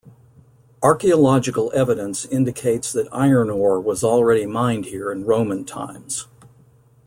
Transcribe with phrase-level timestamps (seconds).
[0.81, 6.25] Archaeological evidence indicates that iron ore was already mined here in Roman times.